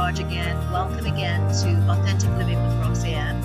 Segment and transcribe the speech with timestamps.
[0.00, 0.56] Again.
[0.72, 3.36] Welcome again to Authentic Living with Roxanne.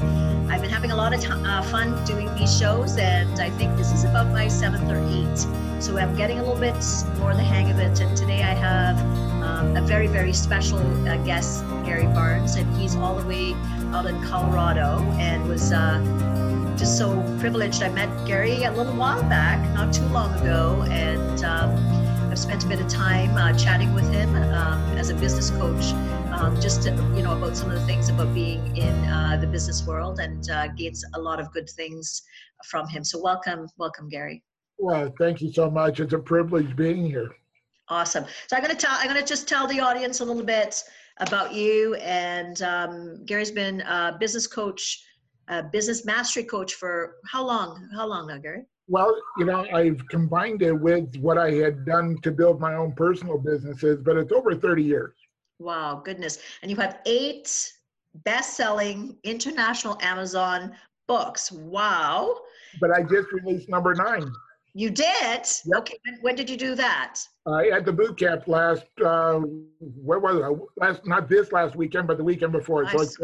[0.49, 3.77] I've been having a lot of t- uh, fun doing these shows, and I think
[3.77, 5.45] this is about my seventh or eighth.
[5.83, 6.73] So I'm getting a little bit
[7.19, 7.99] more the hang of it.
[7.99, 8.97] And today I have
[9.43, 13.53] um, a very, very special uh, guest, Gary Barnes, and he's all the way
[13.93, 15.99] out in Colorado and was uh,
[16.77, 17.83] just so privileged.
[17.83, 21.75] I met Gary a little while back, not too long ago, and um,
[22.31, 25.93] I've spent a bit of time uh, chatting with him um, as a business coach,
[26.35, 29.47] um, just to, you know about some of the things about being in uh, the
[29.47, 32.21] business world, and uh, gains a lot of good things
[32.69, 33.03] from him.
[33.03, 34.43] So welcome, welcome, Gary.
[34.77, 35.99] Well, thank you so much.
[35.99, 37.31] It's a privilege being here.
[37.87, 38.25] Awesome.
[38.47, 38.95] So I'm going to tell.
[38.97, 40.83] I'm going to just tell the audience a little bit
[41.17, 41.95] about you.
[41.95, 45.01] And um, Gary's been a business coach,
[45.47, 47.87] a business mastery coach for how long?
[47.95, 48.63] How long now, Gary?
[48.87, 52.91] Well, you know, I've combined it with what I had done to build my own
[52.93, 55.15] personal businesses, but it's over 30 years.
[55.59, 56.39] Wow, goodness.
[56.61, 57.73] And you have eight
[58.23, 60.73] best selling international Amazon
[61.07, 61.51] books.
[61.51, 62.39] Wow.
[62.79, 64.31] But I just released number nine.
[64.73, 65.47] You did?
[65.65, 65.77] Yep.
[65.77, 65.97] Okay.
[66.05, 67.19] When, when, did you do that?
[67.47, 69.39] I uh, had the boot camp last, uh,
[69.79, 70.81] what was it?
[70.81, 72.89] Last, not this last weekend, but the weekend before.
[72.89, 73.17] So it's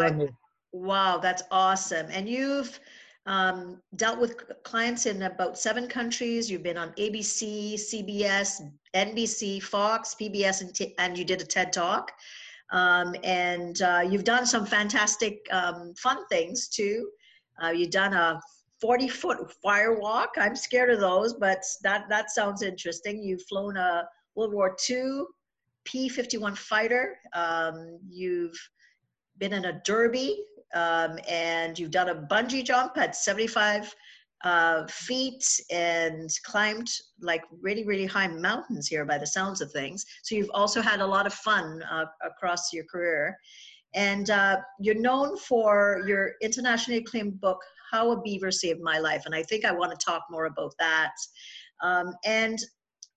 [0.72, 2.08] wow, that's awesome.
[2.10, 2.80] And you've
[3.26, 6.50] um, dealt with clients in about seven countries.
[6.50, 8.62] You've been on ABC, CBS,
[8.96, 12.12] NBC, Fox, PBS, and, t- and you did a TED Talk.
[12.72, 17.10] Um, and uh, you've done some fantastic um, fun things too.
[17.62, 18.40] Uh, you've done a
[18.80, 20.30] 40 foot firewalk.
[20.38, 23.22] I'm scared of those, but that, that sounds interesting.
[23.22, 25.24] You've flown a World War II
[25.84, 27.18] P 51 fighter.
[27.34, 28.58] Um, you've
[29.38, 30.44] been in a derby
[30.74, 33.94] um, and you've done a bungee jump at 75
[34.44, 36.90] uh, feet and climbed
[37.22, 40.06] like really, really high mountains here by the sounds of things.
[40.24, 43.38] So you've also had a lot of fun uh, across your career.
[43.94, 47.60] And uh, you're known for your internationally acclaimed book,
[47.92, 49.24] How a Beaver Saved My Life.
[49.26, 51.12] And I think I want to talk more about that.
[51.84, 52.58] Um, and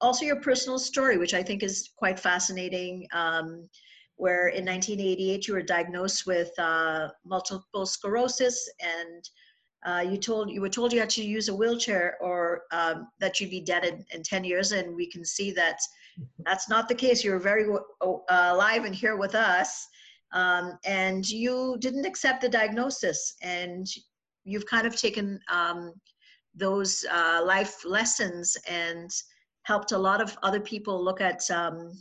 [0.00, 3.06] also your personal story, which I think is quite fascinating.
[3.12, 3.68] Um,
[4.16, 9.28] where in 1988 you were diagnosed with uh, multiple sclerosis and
[9.86, 13.38] uh, you told you were told you had to use a wheelchair or um, that
[13.38, 15.78] you'd be dead in, in 10 years and we can see that
[16.46, 17.24] that's not the case.
[17.24, 17.66] You're very
[18.00, 19.86] uh, alive and here with us
[20.32, 23.86] um, and you didn't accept the diagnosis and
[24.44, 25.92] you've kind of taken um,
[26.54, 29.10] those uh, life lessons and
[29.62, 31.92] helped a lot of other people look at um,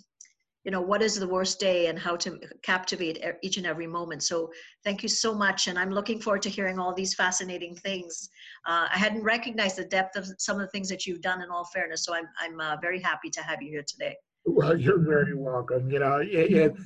[0.64, 4.24] you know what is the worst day and how to captivate each and every moment.
[4.24, 4.52] So
[4.84, 8.30] thank you so much and i'm looking forward to hearing all these fascinating things.
[8.66, 11.50] Uh, i hadn't recognized the depth of some of the things that you've done in
[11.50, 14.16] all fairness so i'm, I'm uh, very happy to have you here today.
[14.46, 16.82] Well you're very welcome you know it, it's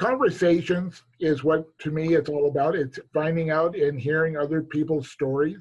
[0.00, 2.74] conversations is what to me it's all about.
[2.74, 5.58] It's finding out and hearing other people's stories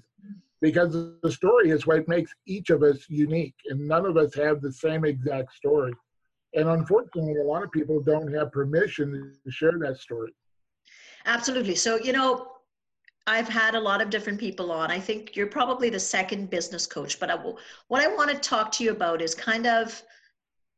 [0.61, 4.61] because the story is what makes each of us unique and none of us have
[4.61, 5.93] the same exact story
[6.53, 10.33] and unfortunately, a lot of people don't have permission to share that story.
[11.25, 11.75] Absolutely.
[11.75, 12.47] So, you know,
[13.27, 14.89] I've had a lot of different people on.
[14.89, 18.37] I think you're probably the second business coach, but I, will, what I want to
[18.37, 20.01] talk to you about is kind of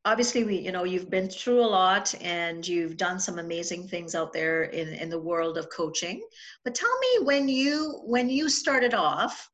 [0.03, 4.15] obviously we you know you've been through a lot and you've done some amazing things
[4.15, 6.23] out there in in the world of coaching
[6.63, 9.50] but tell me when you when you started off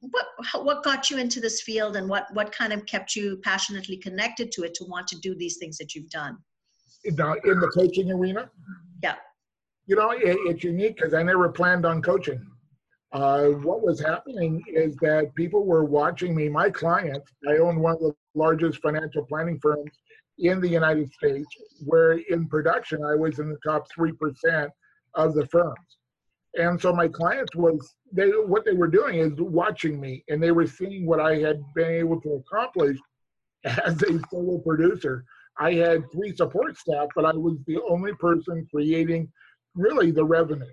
[0.00, 3.96] what what got you into this field and what what kind of kept you passionately
[3.96, 6.38] connected to it to want to do these things that you've done?
[7.04, 8.50] In the, in the coaching arena?
[9.02, 9.16] Yeah.
[9.86, 12.44] You know it, it's unique because i never planned on coaching.
[13.12, 17.94] Uh, what was happening is that people were watching me my clients i own one
[17.94, 19.90] of the largest financial planning firms
[20.38, 21.48] in the united states
[21.84, 24.68] where in production i was in the top 3%
[25.16, 25.98] of the firms
[26.58, 30.50] and so my clients was they what they were doing is watching me and they
[30.50, 32.98] were seeing what I had been able to accomplish
[33.64, 35.24] as a solo producer.
[35.58, 39.30] I had three support staff, but I was the only person creating
[39.74, 40.72] really the revenue.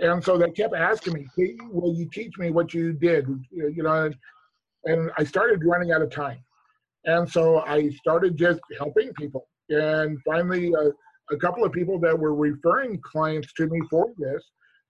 [0.00, 1.26] And so they kept asking me,
[1.70, 4.10] "Will you teach me what you did?" You know,
[4.84, 6.40] and I started running out of time,
[7.06, 9.48] and so I started just helping people.
[9.70, 10.90] And finally, uh,
[11.30, 14.44] a couple of people that were referring clients to me for this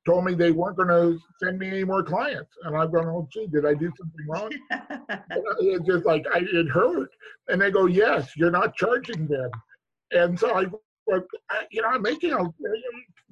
[0.07, 2.51] told me they weren't going to send me any more clients.
[2.63, 4.51] And I'm going, oh, gee, did I do something wrong?
[5.61, 7.11] it's just like, I, it hurt.
[7.49, 9.51] And they go, yes, you're not charging them.
[10.13, 10.67] And so I,
[11.71, 12.39] you know, I'm making a,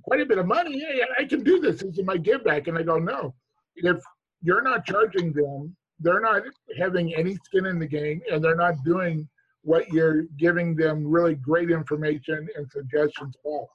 [0.03, 0.85] quite a bit of money.
[1.19, 1.81] I can do this.
[1.81, 2.67] This is my give back.
[2.67, 3.35] And I go, no,
[3.77, 4.03] if
[4.43, 6.43] you're not charging them, they're not
[6.77, 9.29] having any skin in the game and they're not doing
[9.63, 13.69] what you're giving them really great information and suggestions about.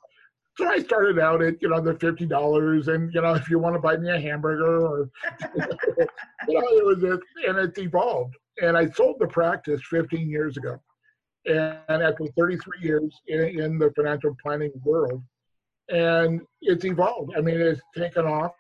[0.60, 3.60] So I started out at, you know, the fifty dollars, and you know, if you
[3.60, 5.10] want to buy me a hamburger, or
[5.56, 8.36] you know, it was, it, and it's evolved.
[8.62, 10.78] And I sold the practice 15 years ago,
[11.46, 15.24] and, and after 33 years in, in the financial planning world,
[15.88, 17.32] and it's evolved.
[17.38, 18.52] I mean, it's taken off.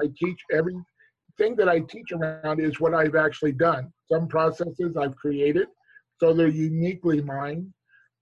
[0.00, 3.92] I teach everything that I teach around is what I've actually done.
[4.08, 5.66] Some processes I've created,
[6.20, 7.74] so they're uniquely mine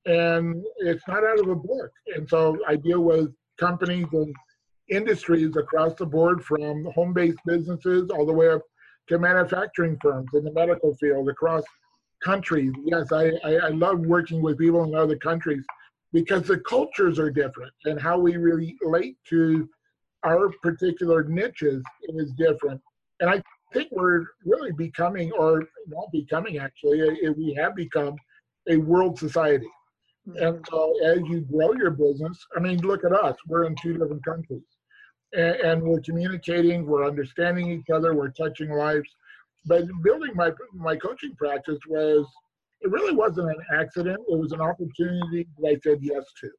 [0.07, 1.91] and it's not out of a book.
[2.15, 4.35] And so I deal with companies and
[4.89, 8.63] industries across the board from home-based businesses all the way up
[9.09, 11.65] to manufacturing firms in the medical field across
[12.23, 12.73] countries.
[12.85, 15.65] Yes, I, I, I love working with people in other countries
[16.13, 19.69] because the cultures are different and how we relate to
[20.25, 22.81] our particular niches is different.
[23.21, 23.43] And I
[23.73, 27.03] think we're really becoming, or not becoming actually,
[27.37, 28.15] we have become
[28.69, 29.69] a world society.
[30.35, 33.93] And so as you grow your business, I mean, look at us, we're in two
[33.93, 34.63] different countries.
[35.33, 39.09] And, and we're communicating, we're understanding each other, we're touching lives.
[39.67, 42.27] But building my my coaching practice was
[42.81, 44.19] it really wasn't an accident.
[44.29, 46.51] It was an opportunity that I said yes to.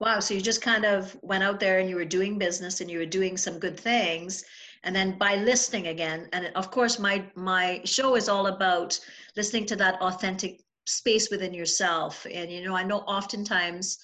[0.00, 0.20] Wow.
[0.20, 2.98] So you just kind of went out there and you were doing business and you
[2.98, 4.44] were doing some good things.
[4.84, 8.98] And then by listening again, and of course my my show is all about
[9.36, 12.26] listening to that authentic space within yourself.
[12.32, 13.98] And you know i know oftentimes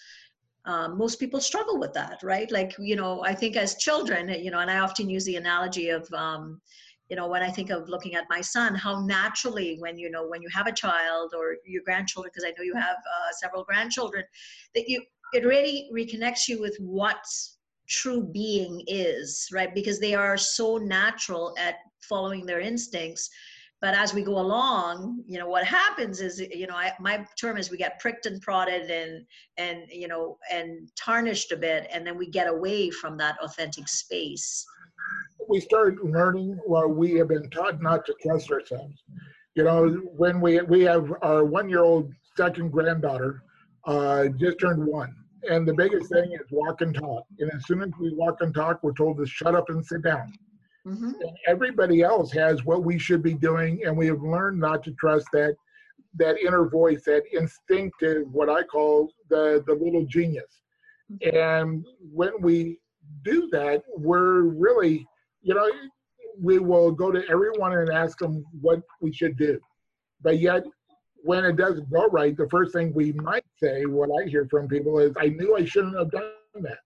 [0.67, 2.51] um, most people struggle with that right?
[2.51, 5.89] Like you know i think as children you know and i often use the analogy
[5.89, 6.61] of um,
[7.11, 10.27] you know when i think of looking at my son how naturally when you know
[10.27, 13.63] when you have a child or your grandchildren because i know you have uh, several
[13.65, 14.25] grandchildren
[14.75, 15.03] that you
[15.35, 17.23] it really reconnects you with what
[17.89, 19.75] true being is right?
[19.75, 23.31] Because they are so natural at following their instincts
[23.81, 27.57] but as we go along you know what happens is you know I, my term
[27.57, 29.25] is we get pricked and prodded and
[29.57, 33.89] and you know and tarnished a bit and then we get away from that authentic
[33.89, 34.65] space.
[35.49, 39.03] We start learning well we have been taught not to trust ourselves.
[39.55, 43.43] You know when we we have our one year old second granddaughter
[43.87, 45.15] uh, just turned one.
[45.51, 47.25] And the biggest thing is walk and talk.
[47.39, 50.03] And as soon as we walk and talk we're told to shut up and sit
[50.03, 50.33] down
[50.87, 51.13] Mm-hmm.
[51.47, 55.27] everybody else has what we should be doing, and we have learned not to trust
[55.33, 55.57] that
[56.17, 60.61] that inner voice, that instinctive, what I call the the little genius.
[61.11, 61.37] Mm-hmm.
[61.37, 62.79] And when we
[63.23, 65.07] do that, we're really,
[65.43, 65.71] you know,
[66.41, 69.59] we will go to everyone and ask them what we should do.
[70.21, 70.65] But yet,
[71.23, 74.69] when it doesn't go right, the first thing we might say, what I hear from
[74.69, 76.79] people is, I knew I shouldn't have done that.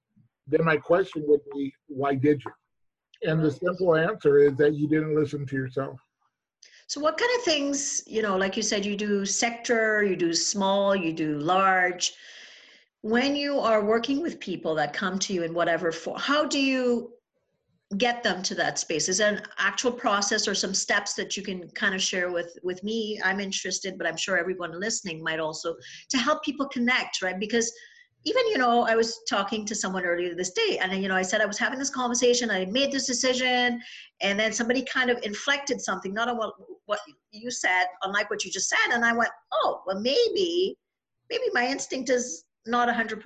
[0.46, 2.52] Then my question would be, why did you?
[3.22, 5.98] And the simple answer is that you didn't listen to yourself.
[6.86, 10.32] So, what kind of things, you know, like you said, you do sector, you do
[10.32, 12.14] small, you do large.
[13.02, 16.58] When you are working with people that come to you in whatever form, how do
[16.58, 17.12] you
[17.96, 19.08] get them to that space?
[19.08, 22.82] Is an actual process or some steps that you can kind of share with with
[22.82, 23.20] me?
[23.24, 25.76] I'm interested, but I'm sure everyone listening might also
[26.10, 27.38] to help people connect, right?
[27.38, 27.72] Because
[28.24, 31.22] even you know i was talking to someone earlier this day and you know i
[31.22, 33.80] said i was having this conversation i made this decision
[34.20, 36.54] and then somebody kind of inflected something not on what
[36.86, 40.76] what you said unlike what you just said and i went oh well maybe
[41.30, 43.22] maybe my instinct is not 100%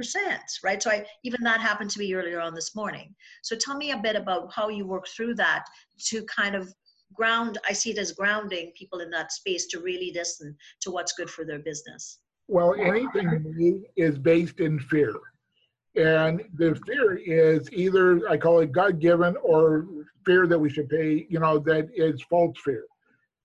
[0.63, 0.81] right?
[0.81, 3.13] So i even that happened to me earlier on this morning.
[3.43, 5.65] So tell me a bit about how you work through that
[6.11, 6.73] to kind of
[7.15, 11.13] ground i see it as grounding people in that space to really listen to what's
[11.13, 12.19] good for their business
[12.53, 15.15] well, anything new is based in fear.
[15.97, 19.87] And the fear is either, I call it God given, or
[20.27, 22.85] fear that we should pay, you know, that is false fear.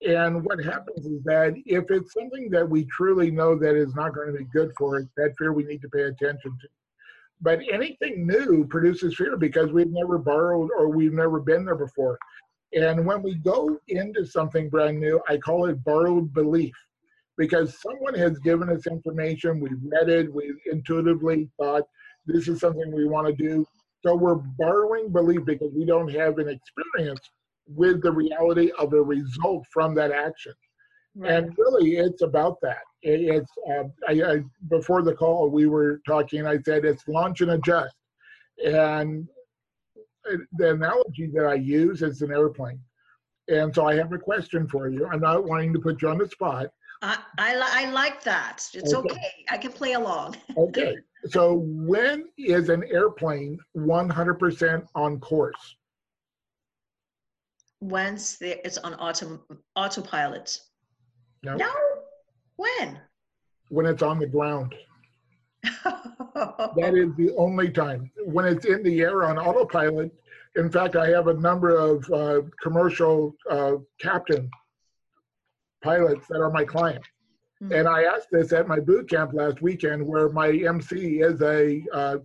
[0.06, 4.14] And what happens is that if it's something that we truly know that is not
[4.14, 6.68] going to be good for us, that fear we need to pay attention to.
[7.40, 12.18] But anything new produces fear because we've never borrowed or we've never been there before.
[12.74, 16.74] And when we go into something brand new, I call it borrowed belief
[17.38, 21.84] because someone has given us information, we've read it, we've intuitively thought
[22.26, 23.64] this is something we want to do.
[24.04, 27.20] So we're borrowing belief because we don't have an experience
[27.66, 30.52] with the reality of a result from that action.
[31.16, 31.32] Right.
[31.32, 32.82] And really, it's about that.
[33.02, 36.46] It's uh, I, I, before the call we were talking.
[36.46, 37.94] I said it's launch and adjust,
[38.64, 39.26] and
[40.52, 42.80] the analogy that I use is an airplane.
[43.48, 45.06] And so I have a question for you.
[45.06, 46.68] I'm not wanting to put you on the spot,
[47.02, 48.68] I, I, I like that.
[48.74, 49.08] It's okay.
[49.10, 49.44] okay.
[49.50, 50.36] I can play along.
[50.56, 50.96] okay.
[51.26, 55.76] So when is an airplane 100% on course?
[57.80, 59.40] Once it's on auto,
[59.76, 60.58] autopilot.
[61.44, 61.56] No.
[61.56, 61.70] No?
[62.56, 62.98] When?
[63.70, 64.74] when it's on the ground.
[65.84, 68.10] that is the only time.
[68.24, 70.12] When it's in the air on autopilot,
[70.56, 74.50] in fact, I have a number of uh, commercial uh, captain
[75.82, 77.08] pilots that are my clients.
[77.62, 77.72] Mm-hmm.
[77.72, 81.82] And I asked this at my boot camp last weekend, where my MC is a
[81.92, 82.18] uh,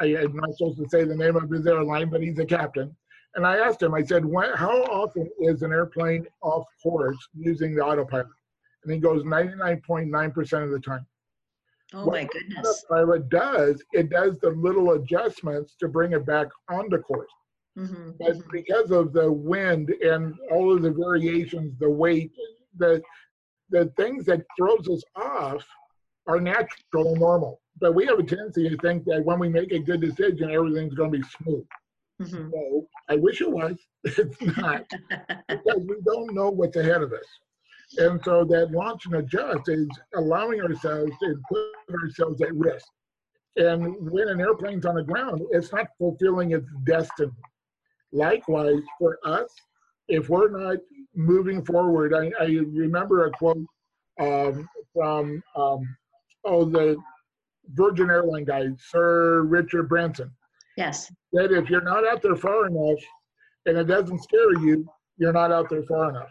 [0.00, 2.94] I, am not supposed to say the name of his airline, but he's a captain.
[3.34, 4.24] And I asked him, I said,
[4.56, 8.26] how often is an airplane off course using the autopilot?
[8.84, 11.06] And he goes, 99.9% of the time.
[11.92, 12.84] Oh what my goodness.
[12.90, 17.30] Autopilot does, it does the little adjustments to bring it back on the course.
[17.80, 18.50] Mm-hmm, but mm-hmm.
[18.52, 22.32] because of the wind and all of the variations, the weight,
[22.76, 23.02] the
[23.70, 25.64] the things that throws us off
[26.26, 27.60] are natural and normal.
[27.80, 30.94] But we have a tendency to think that when we make a good decision, everything's
[30.94, 31.64] going to be smooth.
[32.20, 32.50] Mm-hmm.
[32.50, 33.78] No, I wish it was.
[34.04, 34.84] it's not
[35.48, 37.26] because we don't know what's ahead of us.
[37.98, 42.86] And so that launch and adjust is allowing ourselves to put ourselves at risk.
[43.56, 47.32] And when an airplane's on the ground, it's not fulfilling its destiny.
[48.12, 49.52] Likewise, for us,
[50.08, 50.78] if we're not
[51.14, 53.64] moving forward, I, I remember a quote
[54.20, 55.96] um, from um,
[56.44, 56.96] oh the
[57.74, 60.30] Virgin Airline guy, Sir Richard Branson.
[60.76, 61.12] Yes.
[61.32, 62.98] That if you're not out there far enough
[63.66, 64.88] and it doesn't scare you,
[65.18, 66.30] you're not out there far enough.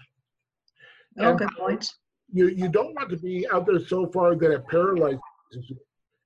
[1.20, 1.90] Oh, good point.
[2.32, 5.20] You you don't want to be out there so far that it paralyzes
[5.52, 5.78] you.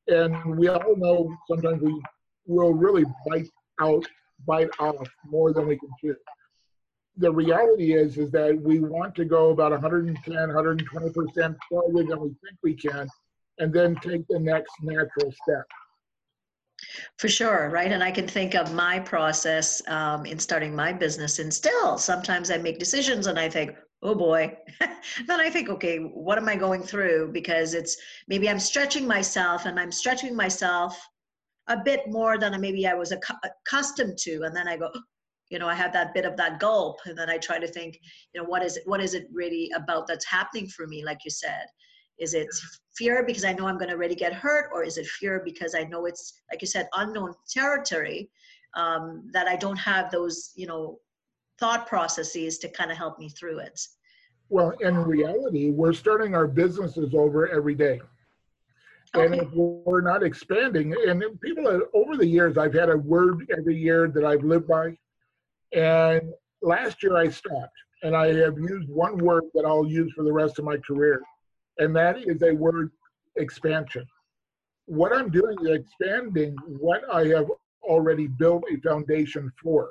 [0.07, 2.01] And we all know sometimes we
[2.45, 3.50] will really bite
[3.81, 4.05] out,
[4.46, 6.16] bite off more than we can chew.
[7.18, 12.20] The reality is is that we want to go about 110, 120 percent farther than
[12.20, 13.08] we think we can,
[13.60, 15.66] and then take the next natural step.
[17.18, 17.92] For sure, right?
[17.92, 22.52] And I can think of my process um, in starting my business, and still sometimes
[22.52, 24.56] I make decisions and I think, oh boy.
[25.28, 27.32] then I think, okay, what am I going through?
[27.32, 27.98] Because it's
[28.28, 31.00] maybe I'm stretching myself and I'm stretching myself
[31.67, 34.43] a bit more than maybe I was ac- accustomed to.
[34.43, 34.91] And then I go,
[35.50, 36.98] you know, I have that bit of that gulp.
[37.05, 38.00] And then I try to think,
[38.34, 41.05] you know, what is it, what is it really about that's happening for me?
[41.05, 41.65] Like you said,
[42.20, 42.48] is it
[42.96, 44.70] fear because I know I'm going to really get hurt?
[44.74, 48.29] Or is it fear because I know it's, like you said, unknown territory
[48.75, 51.00] um, that I don't have those, you know,
[51.60, 53.79] thought processes to kind of help me through it?
[54.50, 58.01] Well, in reality, we're starting our businesses over every day.
[59.15, 59.25] Okay.
[59.25, 63.75] And if we're not expanding, and people over the years, I've had a word every
[63.75, 64.98] year that I've lived by.
[65.72, 70.24] And last year I stopped, and I have used one word that I'll use for
[70.24, 71.22] the rest of my career,
[71.77, 72.91] and that is a word
[73.36, 74.05] expansion.
[74.86, 77.50] What I'm doing is expanding what I have
[77.84, 79.89] already built a foundation for.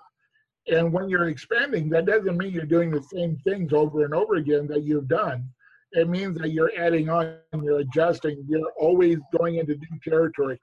[0.68, 4.34] And when you're expanding, that doesn't mean you're doing the same things over and over
[4.34, 5.48] again that you've done.
[5.92, 10.58] It means that you're adding on, you're adjusting, you're always going into new territory.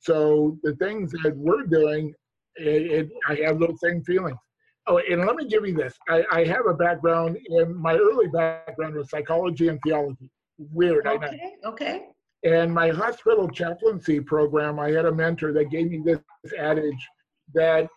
[0.00, 2.14] So the things that we're doing,
[2.56, 4.38] it, it, I have those same feelings.
[4.86, 5.94] Oh, and let me give you this.
[6.08, 10.30] I, I have a background in my early background was psychology and theology.
[10.58, 11.70] Weird, okay, I know.
[11.70, 12.06] Okay.
[12.44, 16.20] And my hospital chaplaincy program, I had a mentor that gave me this
[16.56, 17.08] adage
[17.54, 17.88] that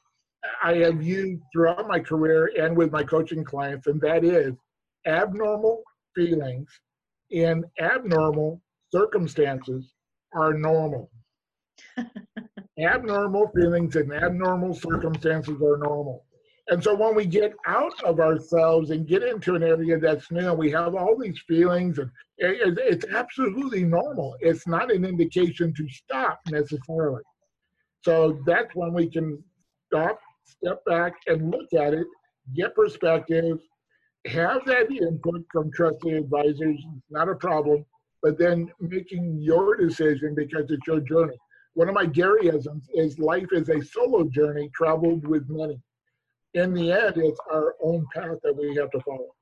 [0.64, 4.54] I have used throughout my career and with my coaching clients, and that is
[5.06, 5.84] abnormal
[6.16, 6.70] feelings
[7.30, 9.94] in abnormal circumstances
[10.34, 11.10] are normal.
[12.80, 16.26] abnormal feelings in abnormal circumstances are normal.
[16.68, 20.54] And so when we get out of ourselves and get into an area that's new,
[20.54, 24.36] we have all these feelings, and it's absolutely normal.
[24.40, 27.24] It's not an indication to stop necessarily.
[28.04, 29.44] So that's when we can
[29.88, 32.08] stop, step back and look at it,
[32.56, 33.58] get perspective,
[34.28, 37.86] have that input from trusted advisors, not a problem,
[38.22, 41.38] but then making your decision because it's your journey.
[41.74, 45.80] One of my Garyisms is life is a solo journey traveled with many.
[46.54, 49.34] In the end, it's our own path that we have to follow.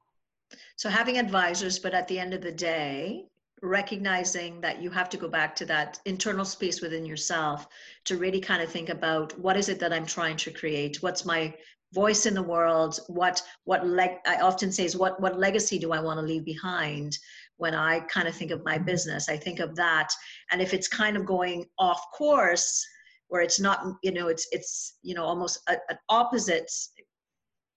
[0.75, 3.25] So having advisors, but at the end of the day,
[3.61, 7.67] recognizing that you have to go back to that internal space within yourself
[8.05, 11.01] to really kind of think about what is it that I'm trying to create?
[11.01, 11.53] What's my
[11.93, 12.99] voice in the world?
[13.07, 16.45] What what leg I often say is what what legacy do I want to leave
[16.45, 17.17] behind
[17.57, 18.85] when I kind of think of my mm-hmm.
[18.85, 19.29] business?
[19.29, 20.09] I think of that.
[20.51, 22.85] And if it's kind of going off course
[23.27, 26.71] where it's not, you know, it's it's you know almost a, an opposite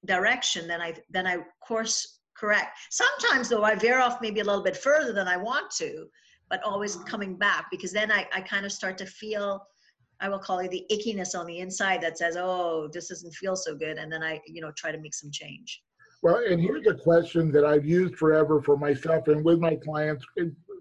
[0.04, 2.78] direction, then I then I course correct.
[2.90, 6.06] Sometimes though, I veer off maybe a little bit further than I want to,
[6.50, 7.06] but always mm-hmm.
[7.06, 9.64] coming back because then I, I kind of start to feel,
[10.22, 13.56] I will call it the ickiness on the inside that says, oh, this doesn't feel
[13.56, 13.98] so good.
[13.98, 15.82] And then I, you know, try to make some change.
[16.22, 20.24] Well, and here's a question that I've used forever for myself and with my clients,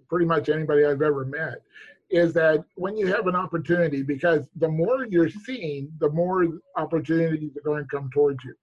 [0.07, 1.63] pretty much anybody I've ever met,
[2.11, 6.45] is that when you have an opportunity, because the more you're seeing, the more
[6.77, 8.53] opportunities are going to come towards you.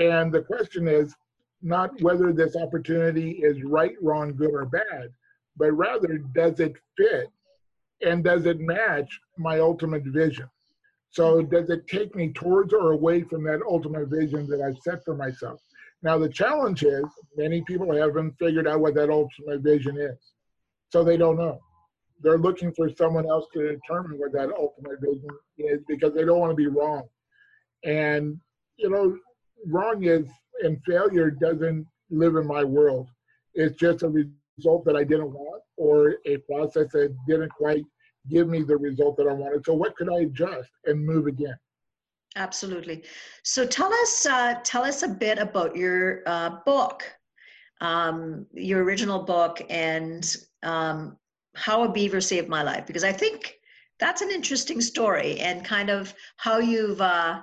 [0.00, 1.16] And the question is
[1.62, 5.08] not whether this opportunity is right, wrong, good, or bad,
[5.56, 7.26] but rather does it fit
[8.02, 10.48] and does it match my ultimate vision?
[11.10, 11.54] So mm-hmm.
[11.54, 15.14] does it take me towards or away from that ultimate vision that I've set for
[15.14, 15.60] myself?
[16.02, 17.04] Now the challenge is
[17.36, 20.18] many people haven't figured out what that ultimate vision is.
[20.90, 21.60] So they don't know.
[22.20, 25.28] They're looking for someone else to determine what that ultimate vision
[25.58, 27.04] is because they don't want to be wrong.
[27.84, 28.38] And
[28.76, 29.16] you know,
[29.66, 30.26] wrong is
[30.62, 33.08] and failure doesn't live in my world.
[33.54, 37.82] It's just a result that I didn't want or a process that didn't quite
[38.30, 39.64] give me the result that I wanted.
[39.64, 41.56] So what could I adjust and move again?
[42.36, 43.04] Absolutely.
[43.42, 47.04] So tell us, uh, tell us a bit about your uh, book,
[47.80, 51.18] um, your original book, and um,
[51.54, 52.86] how a beaver saved my life.
[52.86, 53.58] Because I think
[53.98, 57.42] that's an interesting story, and kind of how you've uh,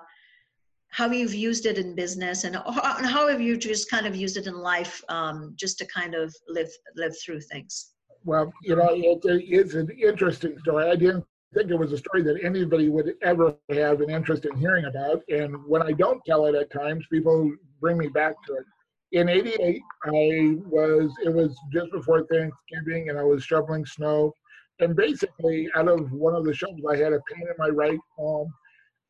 [0.91, 4.47] how you've used it in business, and how have you just kind of used it
[4.47, 7.91] in life, um, just to kind of live live through things.
[8.29, 10.87] Well, you know, it, it is an interesting story.
[10.87, 14.55] I didn't think it was a story that anybody would ever have an interest in
[14.55, 15.23] hearing about.
[15.29, 18.65] And when I don't tell it at times, people bring me back to it.
[19.13, 24.31] In 88, I was, it was just before Thanksgiving, and I was shoveling snow.
[24.77, 27.99] And basically, out of one of the shovels, I had a pain in my right
[28.19, 28.53] arm.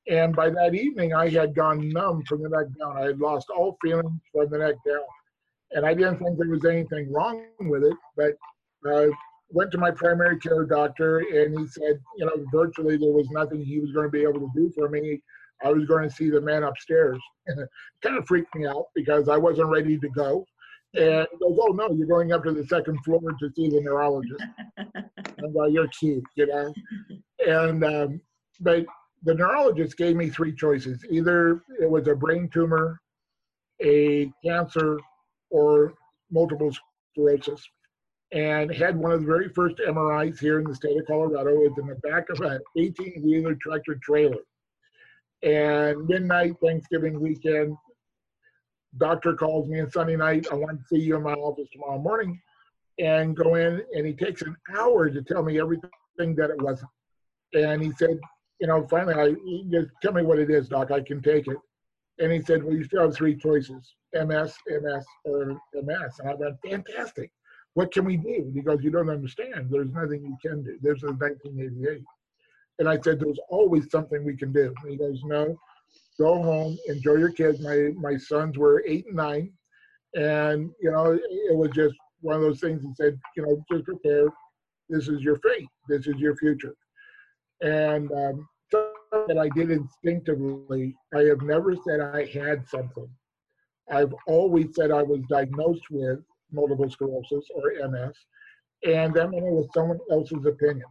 [0.10, 2.96] And by that evening, I had gone numb from the neck down.
[2.96, 5.04] I had lost all feeling from the neck down.
[5.72, 8.36] And I didn't think there was anything wrong with it, but
[8.88, 9.08] uh,
[9.52, 13.64] went to my primary care doctor and he said, you know, virtually there was nothing
[13.64, 15.22] he was going to be able to do for me.
[15.64, 17.20] I was going to see the man upstairs.
[17.48, 17.70] And it
[18.04, 20.46] kind of freaked me out because I wasn't ready to go.
[20.94, 23.82] And he goes, oh no, you're going up to the second floor to see the
[23.82, 24.44] neurologist.
[24.78, 26.74] and uh, you're cute, you know.
[27.48, 28.22] And um,
[28.60, 28.86] but
[29.24, 33.00] the neurologist gave me three choices: either it was a brain tumor,
[33.82, 35.00] a cancer,
[35.50, 35.94] or
[36.32, 36.72] multiple
[37.14, 37.68] sclerosis
[38.32, 41.62] and had one of the very first MRIs here in the state of Colorado.
[41.64, 44.38] It's in the back of an 18 wheeler tractor trailer.
[45.42, 47.76] And midnight, Thanksgiving weekend,
[48.98, 50.48] doctor calls me on Sunday night.
[50.52, 52.40] I want to see you in my office tomorrow morning.
[53.00, 56.92] And go in, and he takes an hour to tell me everything that it wasn't.
[57.54, 58.20] And he said,
[58.60, 59.36] you know, finally, I
[59.72, 60.92] just tell me what it is, doc.
[60.92, 61.58] I can take it.
[62.20, 66.20] And he said, well, you still have three choices: MS, MS, or MS.
[66.20, 67.32] And I went, fantastic
[67.74, 68.52] what can we do?
[68.54, 69.70] He goes, you don't understand.
[69.70, 70.78] There's nothing you can do.
[70.82, 72.04] There's a 1988.
[72.80, 74.74] And I said, there's always something we can do.
[74.82, 75.58] And he goes, no,
[76.20, 77.62] go home, enjoy your kids.
[77.62, 79.52] My, my sons were eight and nine.
[80.16, 83.86] And, you know, it was just one of those things he said, you know, just
[83.86, 84.28] prepare.
[84.90, 85.68] This is your fate.
[85.88, 86.74] This is your future.
[87.62, 88.48] And um,
[89.28, 93.10] that I did instinctively, I have never said I had something.
[93.92, 96.20] I've always said I was diagnosed with
[96.52, 98.16] multiple sclerosis or MS,
[98.84, 100.88] and when it was someone else's opinion.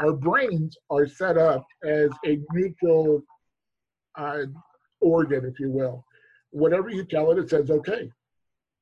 [0.00, 3.22] Our brains are set up as a neutral
[4.16, 4.44] uh,
[5.00, 6.04] organ, if you will.
[6.50, 8.10] Whatever you tell it, it says okay.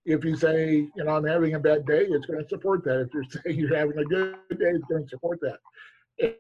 [0.07, 3.01] If you say, you know, I'm having a bad day, it's going to support that.
[3.01, 5.59] If you're saying you're having a good day, it's going to support that.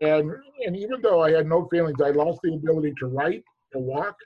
[0.02, 0.32] And
[0.66, 4.16] and even though I had no feelings, I lost the ability to write, to walk.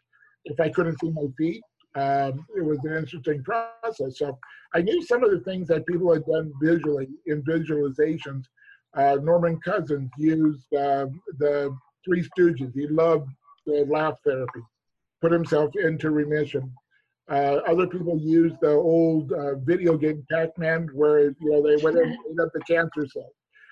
[0.45, 1.63] If I couldn't see my feet,
[1.97, 4.19] um, it was an interesting process.
[4.19, 4.39] So
[4.75, 8.45] I knew some of the things that people had done visually in visualizations.
[8.97, 11.07] Uh, Norman Cousins used uh,
[11.39, 12.73] the Three Stooges.
[12.75, 13.31] He loved
[13.67, 14.61] the laugh therapy,
[15.21, 16.73] put himself into remission.
[17.31, 21.97] Uh, other people used the old uh, video game Pac-Man, where you know they went
[21.97, 23.31] and ate up the cancer cell.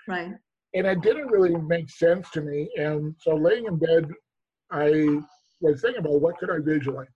[0.08, 0.32] Right.
[0.74, 2.70] And it didn't really make sense to me.
[2.76, 4.08] And so, laying in bed,
[4.70, 5.20] I
[5.60, 7.08] was thinking about what could I visualize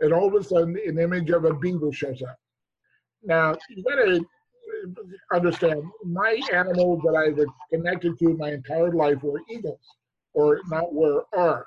[0.00, 2.38] and all of a sudden an image of a beaver shows up.
[3.22, 4.24] Now, you gotta
[5.32, 7.38] understand, my animals that I've
[7.70, 9.80] connected to my entire life were eagles,
[10.32, 11.66] or not were, are.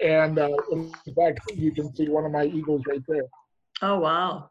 [0.00, 3.24] And uh, in fact, you can see one of my eagles right there.
[3.82, 4.50] Oh, wow.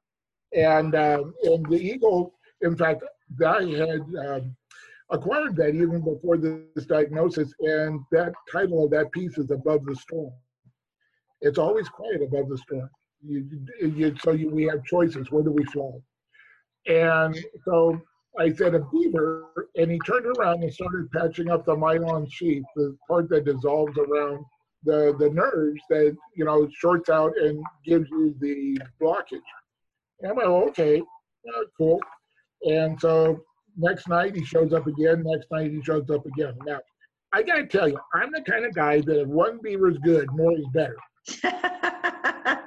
[0.54, 3.04] And, uh, and the eagle, in fact,
[3.46, 4.56] I had um,
[5.10, 9.96] acquired that even before this diagnosis, and that title of that piece is Above the
[9.96, 10.34] Storm.
[11.42, 12.90] It's always quiet above the storm.
[13.28, 13.48] You,
[13.82, 15.32] you, so you, we have choices.
[15.32, 15.92] Where do we fly?
[16.88, 17.36] And
[17.66, 18.00] so
[18.40, 22.64] I said a beaver, and he turned around and started patching up the myelin sheath,
[22.76, 24.46] the part that dissolves around
[24.84, 29.42] the the nerves that you know shorts out and gives you the blockage.
[30.22, 32.00] And I'm like, oh, okay, uh, cool.
[32.64, 33.42] And so
[33.78, 35.24] next night he shows up again.
[35.26, 36.58] Next night he shows up again.
[36.66, 36.80] Now,
[37.34, 39.98] I got to tell you, I'm the kind of guy that if one beaver is
[40.00, 40.98] good, more is better.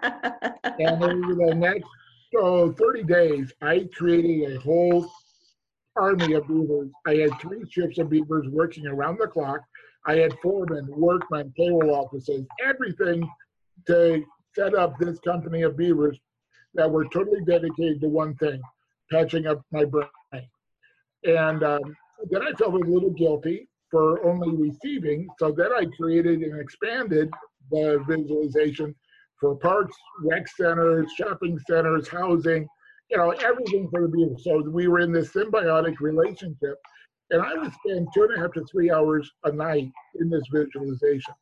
[0.03, 1.89] and over the next
[2.37, 5.11] oh, 30 days, I created a whole
[5.97, 6.91] army of beavers.
[7.07, 9.61] I had three ships of beavers working around the clock.
[10.07, 13.29] I had foremen, workmen, payroll offices, everything
[13.87, 16.19] to set up this company of beavers
[16.75, 18.61] that were totally dedicated to one thing,
[19.11, 20.09] patching up my brain.
[21.25, 21.97] And um,
[22.31, 27.31] then I felt a little guilty for only receiving, so then I created and expanded
[27.71, 28.95] the visualization
[29.41, 32.67] for parks, rec centers, shopping centers, housing,
[33.11, 34.35] you know, everything for the beaver.
[34.39, 36.77] So we were in this symbiotic relationship.
[37.31, 40.45] And I would spend two and a half to three hours a night in this
[40.53, 41.35] visualization.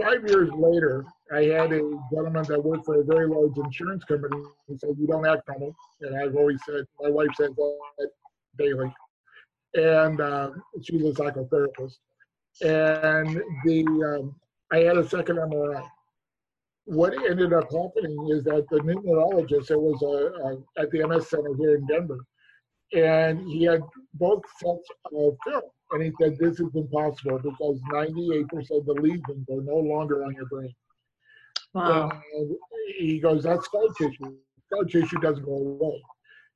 [0.00, 1.80] Five years later, I had a
[2.12, 4.42] gentleman that worked for a very large insurance company.
[4.66, 5.74] He said, You don't act normal.
[6.00, 8.10] And I've always said, My wife says that
[8.58, 8.92] daily.
[9.74, 10.50] And uh,
[10.82, 11.98] she's a psychotherapist.
[12.62, 13.84] And the
[14.18, 14.34] um,
[14.72, 15.86] I had a second MRI
[16.84, 21.06] what ended up happening is that the new neurologist, that was a, a, at the
[21.06, 22.18] MS Center here in Denver,
[22.92, 23.82] and he had
[24.14, 25.62] both sets of film.
[25.92, 30.34] And he said, This is impossible because 98% of the lesions are no longer on
[30.34, 30.74] your brain.
[31.74, 32.10] Wow.
[32.36, 32.56] And
[32.98, 34.36] he goes, That's scar tissue.
[34.66, 36.02] Scar tissue doesn't go away.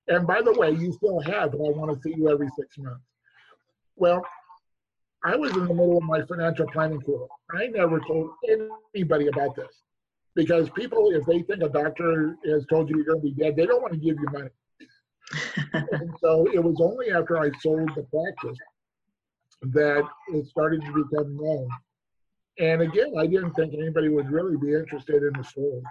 [0.09, 2.77] And by the way, you still have, but I want to see you every six
[2.79, 3.05] months.
[3.97, 4.25] Well,
[5.25, 7.27] I was in the middle of my financial planning tour.
[7.53, 8.31] I never told
[8.95, 9.84] anybody about this
[10.35, 13.57] because people, if they think a doctor has told you you're going to be dead,
[13.57, 14.51] they don't want to give you money.
[15.93, 18.59] and so it was only after I sold the practice
[19.63, 21.69] that it started to become known.
[22.59, 25.83] And again, I didn't think anybody would really be interested in the story.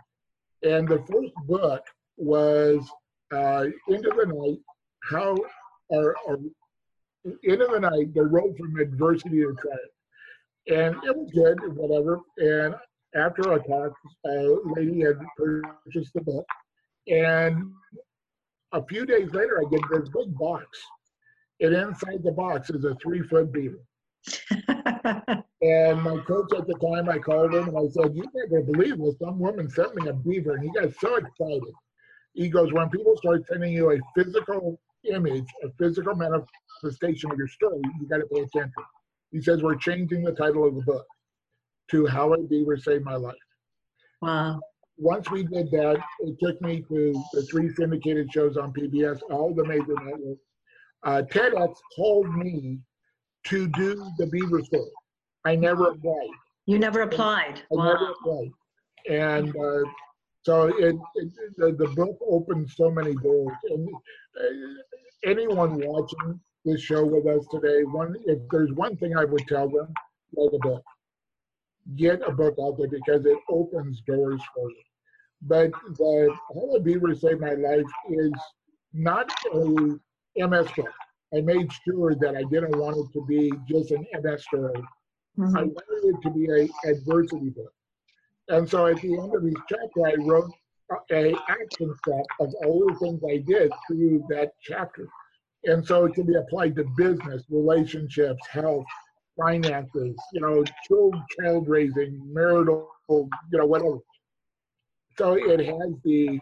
[0.62, 1.84] And the first book
[2.18, 2.88] was
[3.34, 4.60] uh, Into the Night,
[5.10, 5.36] how,
[5.90, 6.40] or, or
[7.44, 9.82] Into the Night, the road from adversity to triumph.
[10.68, 12.22] And it was good, whatever.
[12.38, 12.76] And
[13.16, 13.94] after talk,
[14.26, 16.46] a uh, lady had purchased the book,
[17.08, 17.72] and
[18.72, 20.66] a few days later, I get this big box,
[21.60, 23.80] and inside the box is a three-foot beaver.
[25.62, 28.98] and my coach at the time, I called him and I said, "You never believe
[28.98, 29.18] this?
[29.20, 31.74] Some woman sent me a beaver," and he got so excited.
[32.34, 37.50] He goes, "When people start sending you a physical image, a physical manifestation of your
[37.50, 38.84] story, you got to pay attention."
[39.32, 41.06] He says, "We're changing the title of the book."
[41.92, 43.36] To How a Beaver Saved My Life.
[44.22, 44.60] Wow.
[44.98, 49.54] Once we did that, it took me to the three syndicated shows on PBS, all
[49.54, 50.42] the major networks.
[51.04, 52.80] Uh, TEDx called me
[53.46, 54.90] to do the Beaver story.
[55.46, 56.30] I never applied.
[56.66, 57.60] You never applied.
[57.60, 57.94] I wow.
[57.94, 58.52] never applied.
[59.10, 59.90] And uh,
[60.44, 63.58] so it, it, the, the book opened so many doors.
[63.70, 63.90] And
[64.40, 69.46] uh, anyone watching this show with us today, one if there's one thing I would
[69.50, 69.94] tell them,
[70.38, 70.84] write a book
[71.96, 74.84] get a book out there because it opens doors for you.
[75.42, 78.32] But the How a Beaver Saved My Life is
[78.94, 80.00] not a
[80.38, 80.94] MS book.
[81.36, 84.82] I made sure that I didn't want it to be just an MS story.
[85.38, 85.58] Mm-hmm.
[85.58, 87.74] I wanted it to be a adversity book.
[88.50, 90.52] And so at the end of each chapter, I wrote
[91.12, 95.08] a action set of all the things I did through that chapter.
[95.66, 98.86] And so it can be applied to business, relationships, health,
[99.40, 103.98] finances, you know, child, child raising, marital, you know, whatever.
[105.18, 106.40] So it has the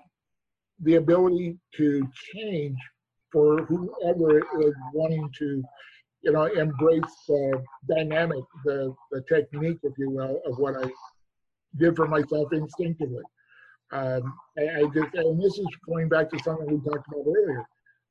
[0.84, 2.78] the ability to change
[3.32, 5.64] for whoever is wanting to,
[6.22, 10.90] you know, embrace the dynamic, the the technique, if you will, of what I
[11.78, 13.24] did for myself instinctively.
[13.94, 17.66] Um, I, I just, and this is going back to something we talked about earlier.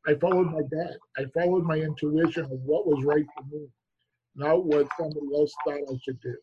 [0.07, 0.97] I followed my gut.
[1.17, 3.67] I followed my intuition of what was right for me
[4.35, 6.37] not what somebody else thought I should do.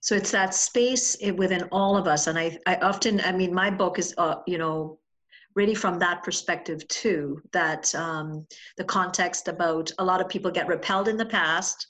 [0.00, 3.70] So it's that space within all of us, and I, I often, I mean, my
[3.70, 4.98] book is, uh, you know,
[5.54, 7.42] really from that perspective too.
[7.52, 11.86] That um, the context about a lot of people get repelled in the past,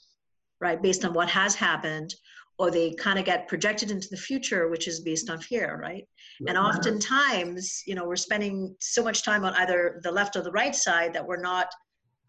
[0.59, 2.15] right, based on what has happened,
[2.57, 6.05] or they kind of get projected into the future, which is based on fear, right?
[6.47, 10.51] And oftentimes, you know, we're spending so much time on either the left or the
[10.51, 11.67] right side that we're not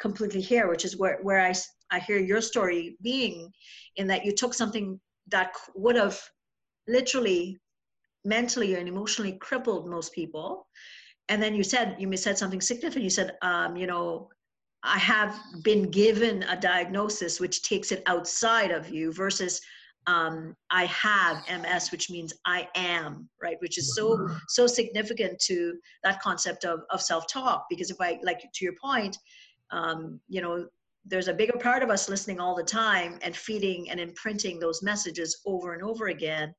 [0.00, 1.53] completely here, which is where, where I
[1.90, 3.50] I hear your story being
[3.96, 6.20] in that you took something that would have
[6.88, 7.59] literally
[8.24, 10.66] mentally and emotionally crippled most people.
[11.29, 13.05] And then you said you said something significant.
[13.05, 14.29] You said um, you know
[14.83, 19.61] i have been given a diagnosis which takes it outside of you versus
[20.07, 23.59] um, i have ms which means i am right?
[23.61, 27.66] Which is so so significant to that concept of, of self-talk.
[27.68, 29.16] Because if i like to your point
[29.70, 30.66] um, you know,
[31.04, 34.82] there's a bigger part of us listening all the time and feeding and imprinting those
[34.82, 36.54] messages over and over again.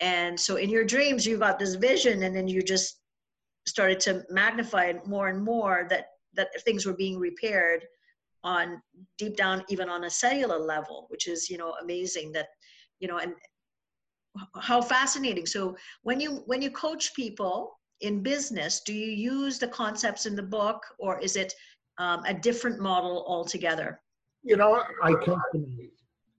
[0.00, 3.00] And so in your dreams, you got this vision, and then you just
[3.66, 7.84] started to magnify it more and more that that things were being repaired
[8.42, 8.82] on
[9.18, 12.48] deep down, even on a cellular level, which is you know amazing that
[13.00, 13.34] you know and
[14.60, 15.46] how fascinating.
[15.46, 20.34] So when you when you coach people in business, do you use the concepts in
[20.34, 21.54] the book, or is it
[21.98, 24.00] um, a different model altogether?
[24.42, 25.90] You know, I customize.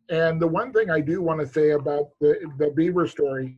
[0.10, 3.58] And the one thing I do want to say about the, the beaver story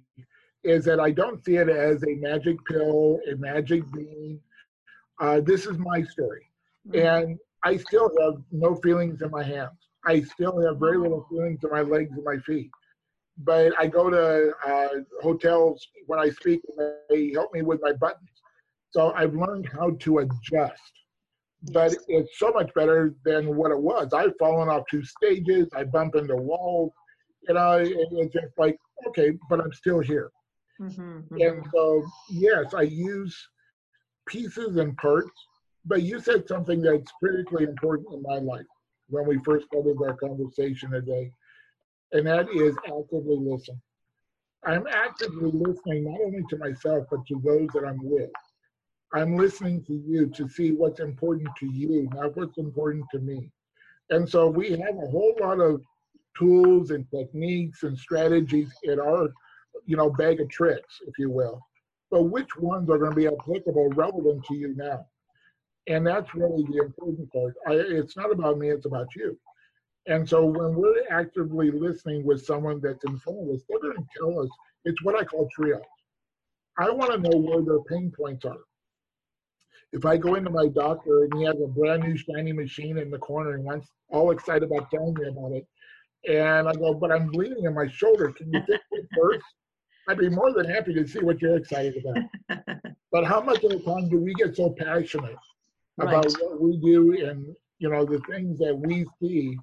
[0.63, 4.39] is that I don't see it as a magic pill, a magic bean.
[5.19, 6.49] Uh, this is my story.
[6.88, 7.05] Mm-hmm.
[7.05, 9.77] And I still have no feelings in my hands.
[10.05, 12.71] I still have very little feelings in my legs and my feet.
[13.39, 14.88] But I go to uh,
[15.21, 18.29] hotels when I speak, and they help me with my buttons.
[18.91, 20.93] So I've learned how to adjust
[21.72, 24.13] but it's so much better than what it was.
[24.13, 25.67] I've fallen off two stages.
[25.76, 26.91] I bump into walls.
[27.48, 30.32] You know, it's just like, okay, but I'm still here.
[30.82, 31.41] Mm-hmm, mm-hmm.
[31.41, 33.36] And so, yes, I use
[34.28, 35.32] pieces and parts,
[35.86, 38.65] but you said something that's critically important in my life
[39.10, 41.32] when we first started our conversation today,
[42.12, 43.82] and that is actively listen.
[44.65, 48.30] I'm actively listening not only to myself, but to those that I'm with.
[49.13, 53.50] I'm listening to you to see what's important to you, not what's important to me.
[54.10, 55.82] And so we have a whole lot of
[56.38, 59.30] tools and techniques and strategies in our,
[59.86, 61.62] you know, bag of tricks, if you will.
[62.12, 65.06] But which ones are going to be applicable, relevant to you now?
[65.88, 67.56] And that's really the important part.
[67.65, 69.38] I, it's not about me, it's about you.
[70.06, 73.98] And so when we're actively listening with someone that's in front of us, they're going
[73.98, 74.50] to tell us,
[74.84, 75.82] it's what I call triage.
[76.78, 78.58] I want to know where their pain points are
[79.93, 83.10] if I go into my doctor and he has a brand new shiny machine in
[83.10, 85.65] the corner and wants all excited about telling me about it,
[86.30, 88.32] and I go, but I'm bleeding in my shoulder.
[88.32, 89.45] Can you fix it first?
[90.10, 92.60] I'd be more than happy to see what you're excited about.
[93.12, 95.36] but how much of the time do we get so passionate
[96.00, 96.34] about right.
[96.41, 99.58] what we do and you know the things that we see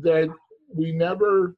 [0.00, 0.28] that
[0.74, 1.56] we never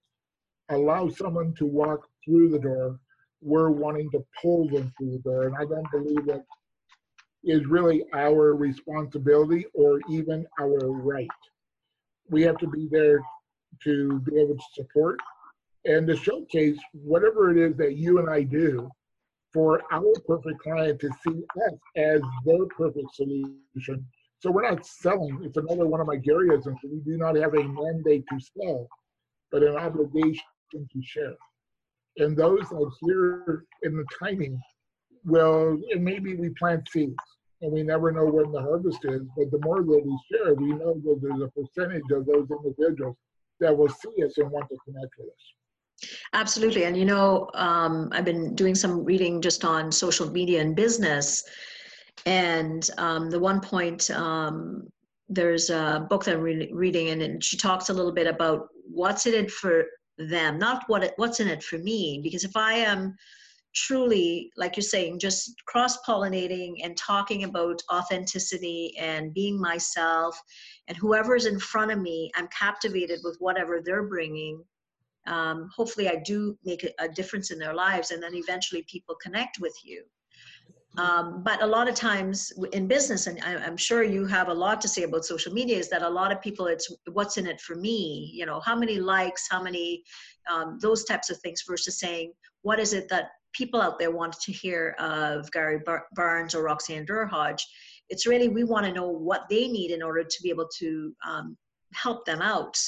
[0.70, 2.98] allow someone to walk through the door.
[3.40, 6.44] We're wanting to pull them through the door, and I don't believe that
[7.44, 11.28] is really our responsibility or even our right.
[12.30, 13.20] We have to be there
[13.84, 15.18] to be able to support
[15.84, 18.88] and to showcase whatever it is that you and I do
[19.52, 24.06] for our perfect client to see us as their perfect solution.
[24.38, 25.40] So we're not selling.
[25.42, 26.76] It's another one of my Garyisms.
[26.84, 28.88] We do not have a mandate to sell,
[29.50, 31.36] but an obligation to share.
[32.18, 34.60] And those that hear in the timing
[35.24, 37.14] will, and maybe we plant seeds
[37.62, 39.22] and we never know when the harvest is.
[39.36, 43.16] But the more that we share, we know that there's a percentage of those individuals
[43.60, 46.10] that will see us and want to connect with us.
[46.32, 46.84] Absolutely.
[46.84, 51.44] And you know, um, I've been doing some reading just on social media and business.
[52.26, 54.88] And um, the one point, um,
[55.28, 58.68] there's a book that I'm re- reading, and, and she talks a little bit about
[58.84, 59.84] what's in it for
[60.18, 62.20] them, not what it, what's in it for me.
[62.22, 63.14] Because if I am
[63.74, 70.40] truly, like you're saying, just cross pollinating and talking about authenticity and being myself,
[70.88, 74.62] and whoever's in front of me, I'm captivated with whatever they're bringing.
[75.26, 79.58] Um, hopefully, I do make a, difference in their lives, and then eventually people connect
[79.60, 80.04] with you.
[80.98, 84.54] Um, but a lot of times in business, and I, I'm sure you have a
[84.54, 87.46] lot to say about social media, is that a lot of people, it's what's in
[87.46, 88.30] it for me.
[88.34, 90.02] You know, how many likes, how many,
[90.50, 92.32] um, those types of things, versus saying,
[92.62, 96.62] what is it that people out there want to hear of Gary Bar- Barnes or
[96.62, 97.62] Roxanne Derhodge.
[98.08, 101.14] It's really we want to know what they need in order to be able to
[101.26, 101.56] um,
[101.94, 102.78] help them out.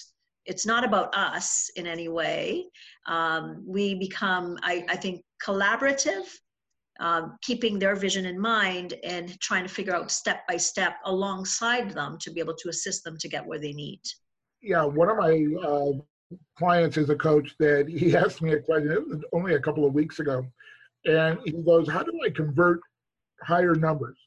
[0.46, 2.66] It's not about us in any way.
[3.06, 6.26] Um, we become, I, I think, collaborative,
[7.00, 11.90] um, keeping their vision in mind and trying to figure out step by step alongside
[11.90, 14.00] them to be able to assist them to get where they need.
[14.60, 15.92] Yeah, one of my uh,
[16.58, 18.92] clients is a coach that he asked me a question.
[18.92, 20.46] It was only a couple of weeks ago,
[21.04, 22.80] and he goes, "How do I convert
[23.42, 24.18] higher numbers?"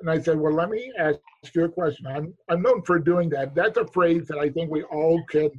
[0.00, 1.18] And I said, "Well, let me ask
[1.54, 2.06] you a question.
[2.06, 3.54] I'm I'm known for doing that.
[3.54, 5.50] That's a phrase that I think we all can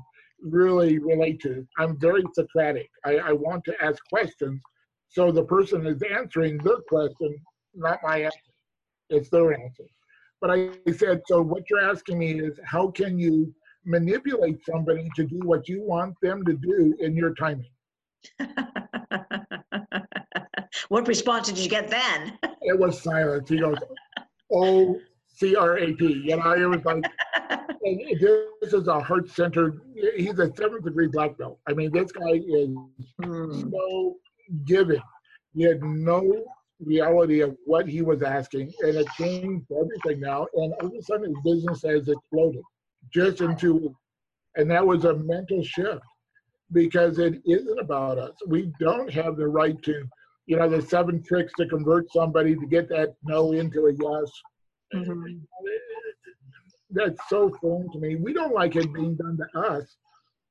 [0.41, 1.65] really relate to.
[1.79, 2.89] I'm very Socratic.
[3.05, 4.61] I, I want to ask questions,
[5.09, 7.35] so the person is answering their question,
[7.73, 8.39] not my answer.
[9.09, 9.85] It's their answer."
[10.41, 13.53] But I said, "So what you're asking me is, how can you?"
[13.85, 17.69] Manipulate somebody to do what you want them to do in your timing.
[20.89, 22.37] what response did you get then?
[22.61, 23.47] it was silence.
[23.49, 23.77] He goes,
[24.51, 27.03] "Oh, C R A P." You know, it was like,
[28.61, 29.81] this is a heart centered.
[30.15, 31.59] He's a seventh degree black belt.
[31.67, 32.69] I mean, this guy is
[33.21, 33.71] mm.
[33.71, 34.15] so
[34.65, 35.01] giving.
[35.53, 36.43] He had no
[36.79, 40.47] reality of what he was asking, and it changed everything now.
[40.55, 42.63] And all of a sudden, his business has exploded
[43.15, 43.95] just in two weeks.
[44.57, 46.01] And that was a mental shift
[46.71, 48.33] because it isn't about us.
[48.47, 50.03] We don't have the right to,
[50.47, 54.31] you know, the seven tricks to convert somebody to get that no into a yes.
[54.93, 55.37] Mm-hmm.
[56.91, 58.15] That's so foreign to me.
[58.15, 59.95] We don't like it being done to us.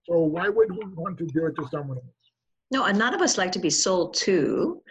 [0.06, 2.23] So why would we want to do it to someone else?
[2.74, 4.82] No, and none of us like to be sold to.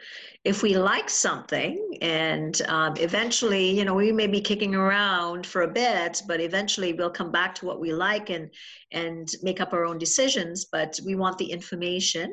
[0.46, 5.64] If we like something, and um, eventually, you know, we may be kicking around for
[5.64, 8.50] a bit, but eventually we'll come back to what we like and
[8.94, 10.64] and make up our own decisions.
[10.72, 12.32] But we want the information,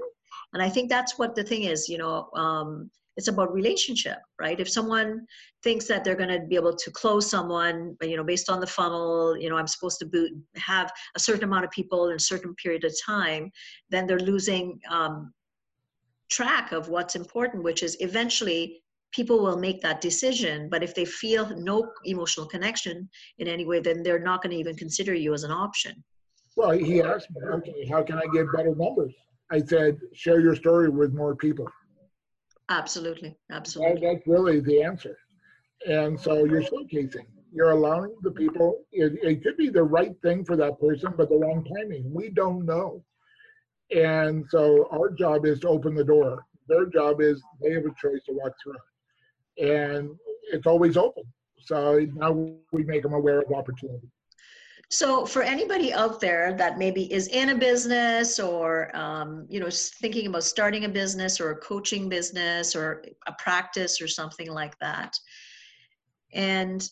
[0.52, 1.88] and I think that's what the thing is.
[1.88, 4.60] You know, um, it's about relationship, right?
[4.60, 5.26] If someone
[5.64, 8.68] thinks that they're going to be able to close someone, you know, based on the
[8.68, 12.20] funnel, you know, I'm supposed to boot, have a certain amount of people in a
[12.20, 13.50] certain period of time,
[13.90, 15.32] then they're losing um,
[16.30, 20.68] track of what's important, which is eventually people will make that decision.
[20.68, 24.58] But if they feel no emotional connection in any way, then they're not going to
[24.58, 26.02] even consider you as an option.
[26.56, 29.14] Well, he asked me, okay, how can I get better numbers?
[29.50, 31.66] I said, share your story with more people.
[32.68, 34.00] Absolutely, absolutely.
[34.00, 35.16] That, that's really the answer.
[35.88, 37.26] And so you're showcasing.
[37.52, 38.84] You're allowing the people.
[38.92, 42.12] It, it could be the right thing for that person, but the wrong timing.
[42.14, 43.02] We don't know.
[43.94, 46.44] And so our job is to open the door.
[46.68, 49.66] Their job is they have a choice to walk through.
[49.66, 50.10] And
[50.52, 51.24] it's always open.
[51.58, 52.32] So now
[52.72, 54.08] we make them aware of opportunity.
[54.92, 59.70] So for anybody out there that maybe is in a business or um, you know
[59.70, 64.76] thinking about starting a business or a coaching business or a practice or something like
[64.80, 65.16] that,
[66.32, 66.88] and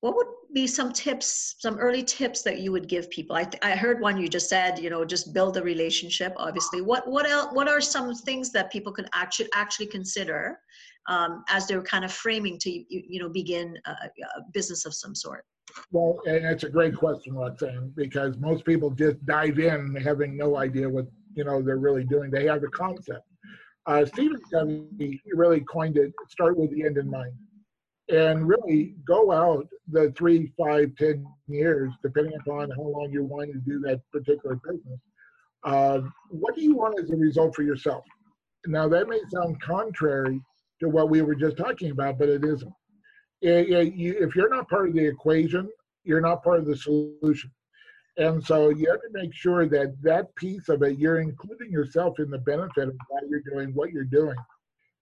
[0.00, 3.36] what would be some tips some early tips that you would give people?
[3.36, 6.80] I, th- I heard one you just said you know just build a relationship obviously.
[6.80, 10.58] What what else what are some things that people could actually actually consider
[11.08, 14.94] um, as they're kind of framing to you, you know begin a, a business of
[14.94, 15.44] some sort?
[15.92, 20.56] Well and it's a great question roxanne because most people just dive in having no
[20.56, 22.30] idea what you know they're really doing.
[22.30, 23.24] They have a concept.
[23.86, 24.38] Uh, stephen
[25.34, 27.32] really coined it start with the end in mind
[28.10, 33.52] and really go out the three, five, ten years, depending upon how long you're wanting
[33.52, 35.00] to do that particular business.
[35.64, 38.04] Uh, what do you want as a result for yourself?
[38.66, 40.40] Now, that may sound contrary
[40.80, 42.72] to what we were just talking about, but it isn't.
[43.42, 45.68] It, it, you, if you're not part of the equation,
[46.04, 47.50] you're not part of the solution.
[48.16, 52.18] And so you have to make sure that that piece of it, you're including yourself
[52.18, 54.36] in the benefit of why you're doing what you're doing.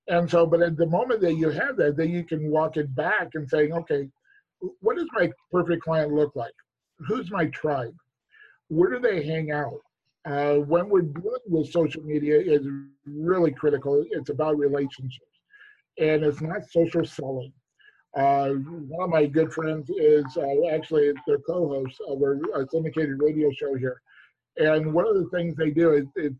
[0.09, 2.95] And so, but at the moment that you have that, then you can walk it
[2.95, 4.09] back and saying, okay,
[4.81, 6.55] what does my perfect client look like?
[7.07, 7.95] Who's my tribe?
[8.69, 9.81] Where do they hang out?
[10.25, 12.67] Uh, when we're dealing with social media is
[13.07, 14.05] really critical.
[14.11, 15.41] It's about relationships,
[15.99, 17.53] and it's not social selling.
[18.17, 23.51] Uh, one of my good friends is uh, actually their co-host of a syndicated radio
[23.53, 24.01] show here,
[24.57, 26.35] and one of the things they do is it's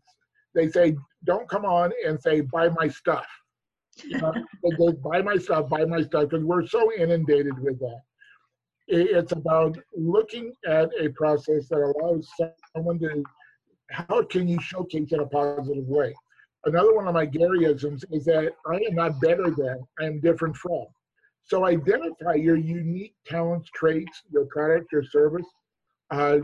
[0.53, 3.25] they say don't come on and say buy my stuff
[4.23, 4.31] uh,
[4.63, 8.01] they buy my stuff, buy my stuff, because we're so inundated with that.
[8.87, 12.27] It's about looking at a process that allows
[12.75, 13.23] someone to,
[13.91, 16.13] how can you showcase in a positive way?
[16.65, 20.57] Another one of my Garyisms is that I am not better than, I am different
[20.57, 20.85] from.
[21.43, 25.47] So identify your unique talents, traits, your product, your service.
[26.11, 26.39] Uh,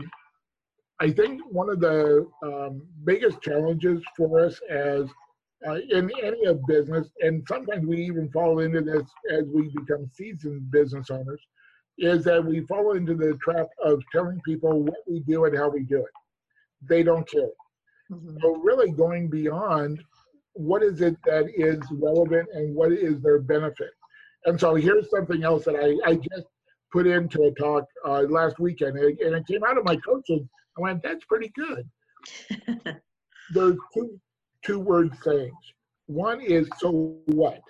[1.00, 5.06] I think one of the um, biggest challenges for us as
[5.66, 10.08] uh, in any of business, and sometimes we even fall into this as we become
[10.12, 11.40] seasoned business owners,
[11.98, 15.68] is that we fall into the trap of telling people what we do and how
[15.68, 16.12] we do it.
[16.82, 17.48] They don't care.
[18.10, 18.36] Mm-hmm.
[18.42, 20.02] So really going beyond
[20.52, 23.90] what is it that is relevant and what is their benefit.
[24.44, 26.46] And so here's something else that I, I just
[26.92, 29.96] put into a talk uh, last weekend, and it, and it came out of my
[29.96, 30.48] coaching.
[30.78, 31.88] I went, that's pretty good.
[33.50, 34.20] There's two
[34.66, 35.54] two word sayings.
[36.06, 37.60] One is so what?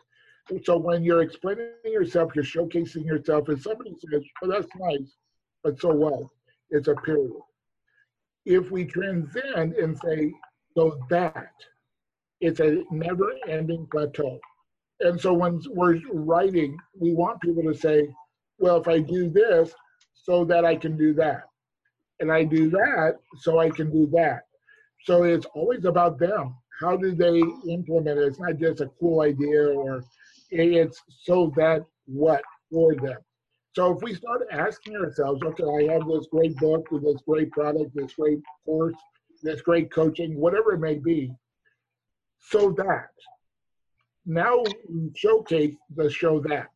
[0.65, 5.17] So when you're explaining yourself, you're showcasing yourself, and somebody says, "Oh, that's nice,"
[5.63, 6.29] but so what?
[6.71, 7.33] It's a period.
[8.47, 10.33] If we transcend and say,
[10.75, 11.53] "So that,"
[12.41, 14.41] it's a never-ending plateau.
[15.01, 18.15] And so when we're writing, we want people to say,
[18.59, 19.75] "Well, if I do this,
[20.15, 21.45] so that I can do that,
[22.21, 24.47] and I do that, so I can do that."
[25.05, 28.29] So it's always about them how do they implement it?
[28.29, 30.05] It's not just a cool idea or
[30.51, 33.19] it's so that what for them.
[33.75, 37.95] So if we start asking ourselves, okay, I have this great book, this great product,
[37.95, 38.95] this great course,
[39.43, 41.33] this great coaching, whatever it may be,
[42.39, 43.11] so that
[44.25, 46.69] now we showcase the show that.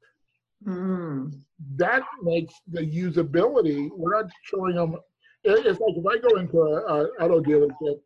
[0.66, 1.32] Mm.
[1.76, 4.96] That makes the usability, we're not showing them,
[5.42, 8.00] it's like if I go into a, a auto dealership,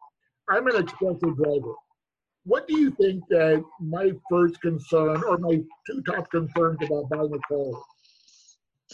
[0.48, 1.74] I'm an expensive driver.
[2.44, 7.32] What do you think that my first concern or my two top concerns about buying
[7.32, 7.82] a car?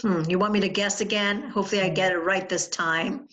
[0.00, 1.50] Hmm, you want me to guess again?
[1.50, 3.28] Hopefully I get it right this time.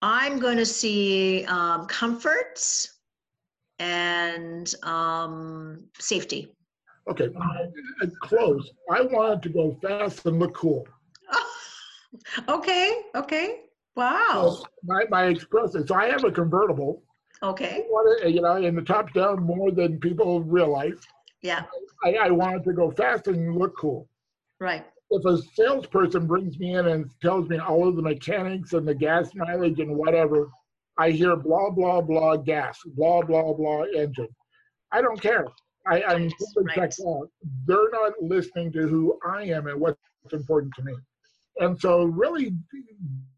[0.00, 2.88] I'm going to see um, comfort
[3.80, 6.54] and um, safety.
[7.10, 8.70] Okay, uh, close.
[8.90, 10.86] I wanted to go fast and look cool.
[12.48, 13.62] okay, okay.
[13.96, 14.56] Wow.
[14.56, 17.02] So My, my express, so I have a convertible.
[17.42, 17.84] Okay.
[17.88, 21.00] wanted, you know, in the top down more than people realize.
[21.42, 21.64] Yeah,
[22.04, 24.08] I, I wanted to go fast and look cool.
[24.60, 24.84] right.
[25.10, 28.94] If a salesperson brings me in and tells me all of the mechanics and the
[28.94, 30.48] gas mileage and whatever,
[30.98, 34.28] I hear blah, blah, blah gas, blah, blah, blah engine.
[34.90, 35.46] I don't care.
[35.86, 36.32] I, I'm Right,
[36.64, 36.74] right.
[36.76, 37.28] checked out.
[37.66, 39.98] They're not listening to who I am and what's
[40.32, 40.94] important to me.
[41.58, 42.54] And so, really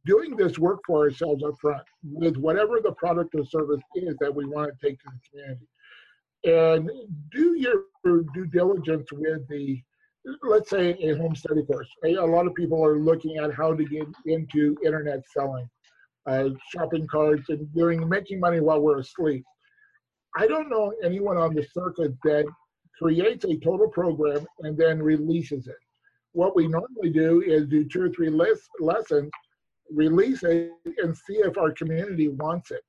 [0.05, 4.35] doing this work for ourselves up front with whatever the product or service is that
[4.35, 5.69] we want to take to the community.
[6.45, 6.91] And
[7.33, 7.85] do your
[8.35, 9.81] due diligence with the,
[10.43, 11.89] let's say, a home study course.
[12.05, 15.69] A, lot of people are looking at how to get into internet selling,
[16.27, 19.43] uh, shopping carts, and doing making money while we're asleep.
[20.37, 22.45] I don't know anyone on the circuit that
[23.01, 25.77] creates a total program and then releases it.
[26.35, 29.31] What we normally do is do two or three les- lessons,
[29.91, 30.73] release it,
[31.03, 32.83] and see if our community wants it.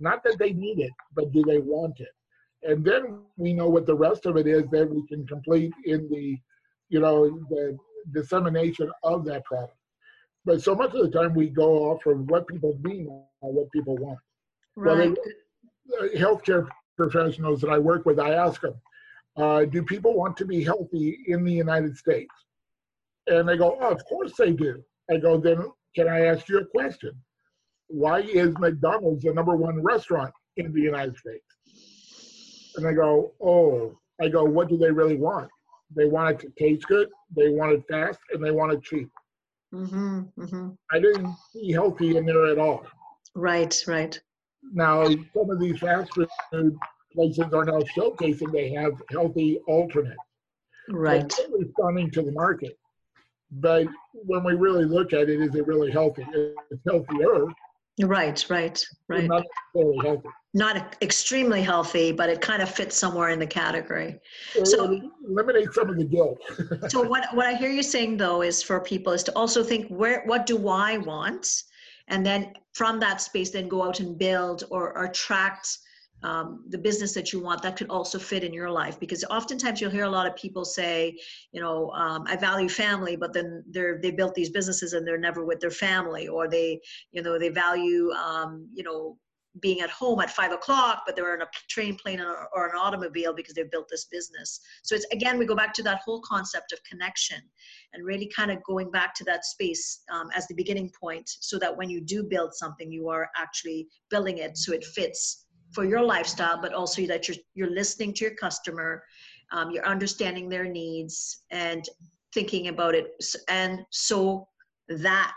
[0.00, 2.14] Not that they need it, but do they want it?
[2.62, 3.02] And then
[3.36, 6.38] we know what the rest of it is that we can complete in the,
[6.90, 7.76] you know, the
[8.12, 9.76] dissemination of that product.
[10.44, 13.70] But so much of the time we go off from what people need or what
[13.72, 14.18] people want
[14.76, 15.16] Well, Right.
[16.00, 18.74] uh, healthcare professionals that I work with, I ask them,
[19.36, 22.34] uh, do people want to be healthy in the United States?
[23.26, 24.82] And they go, oh, of course they do.
[25.10, 25.64] I go, then
[25.94, 27.12] can I ask you a question?
[27.88, 31.44] Why is McDonald's the number one restaurant in the United States?
[32.76, 35.50] And they go, oh, I go, what do they really want?
[35.94, 39.10] They want it to taste good, they want it fast, and they want it cheap.
[39.74, 40.68] Mm-hmm, mm-hmm.
[40.90, 42.86] I didn't see healthy in there at all.
[43.34, 44.18] Right, right.
[44.72, 46.76] Now, some of these fast food
[47.12, 50.16] places are now showcasing they have healthy alternates.
[50.88, 51.30] Right.
[51.30, 52.78] So they're responding to the market.
[53.52, 56.26] But when we really look at it, is it really healthy?
[56.32, 57.46] It's healthier,
[58.00, 59.24] Right, right, right.
[59.24, 59.44] not
[59.74, 60.28] necessarily healthy.
[60.54, 64.18] Not extremely healthy, but it kind of fits somewhere in the category.
[64.54, 66.38] So So- it eliminates some of the guilt.
[66.90, 69.88] So what, what I hear you saying though is for people is to also think
[69.88, 71.46] where, what do I want?
[72.08, 75.68] And then from that space, then go out and build or, or attract
[76.22, 78.98] um, the business that you want that could also fit in your life.
[78.98, 81.18] Because oftentimes you'll hear a lot of people say,
[81.52, 85.18] you know, um, I value family, but then they're, they built these businesses and they're
[85.18, 86.80] never with their family or they,
[87.12, 89.18] you know, they value, um, you know,
[89.60, 92.76] being at home at five o'clock, but they're in a train, plane, or, or an
[92.76, 94.60] automobile because they've built this business.
[94.82, 97.38] So it's again, we go back to that whole concept of connection
[97.92, 101.58] and really kind of going back to that space um, as the beginning point so
[101.58, 105.41] that when you do build something, you are actually building it so it fits
[105.72, 109.02] for your lifestyle, but also that you're, you're listening to your customer,
[109.52, 111.88] um, you're understanding their needs and
[112.34, 113.12] thinking about it.
[113.48, 114.48] And so
[114.88, 115.36] that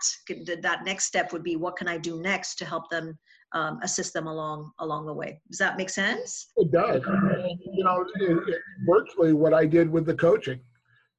[0.62, 3.18] that next step would be what can I do next to help them
[3.54, 5.40] um, assist them along along the way.
[5.50, 6.48] Does that make sense?
[6.58, 7.02] It does.
[7.06, 10.60] You know, it, it, virtually what I did with the coaching,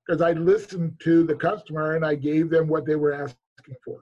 [0.06, 4.00] because I listened to the customer and I gave them what they were asking for.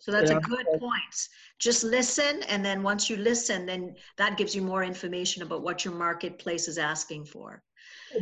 [0.00, 1.28] So that's a good point.
[1.58, 5.84] Just listen, and then once you listen, then that gives you more information about what
[5.84, 7.62] your marketplace is asking for.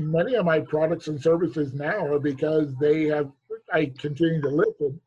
[0.01, 3.31] many of my products and services now are because they have
[3.73, 5.01] i continue to listen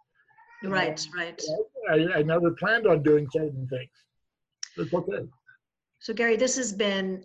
[0.64, 1.42] Right, right.
[1.90, 3.96] I, I never planned on doing certain things
[4.78, 5.24] it's okay
[6.00, 7.24] So Gary, this has been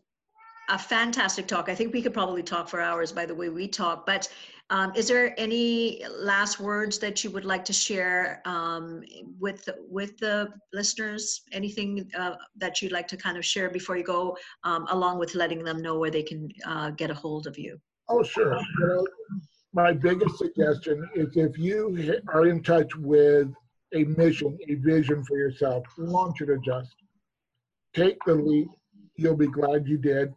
[0.69, 1.69] a fantastic talk.
[1.69, 4.29] I think we could probably talk for hours by the way we talk, but
[4.71, 9.03] um, is there any last words that you would like to share um,
[9.39, 11.43] with, with the listeners?
[11.53, 15.35] Anything uh, that you'd like to kind of share before you go, um, along with
[15.35, 17.79] letting them know where they can uh, get a hold of you?
[18.09, 19.07] oh sure you know,
[19.73, 23.49] my biggest suggestion is if you are in touch with
[23.95, 26.95] a mission a vision for yourself launch it or just
[27.95, 28.69] take the leap
[29.17, 30.33] you'll be glad you did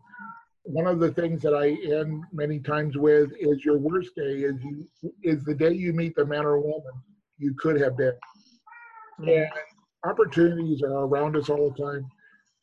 [0.70, 4.53] one of the things that I end many times with is your worst day is
[4.61, 4.86] you
[5.24, 6.93] is the day you meet the man or woman
[7.39, 8.13] you could have been.
[9.17, 9.49] And
[10.05, 12.05] opportunities are around us all the time.